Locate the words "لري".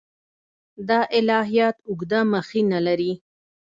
2.87-3.13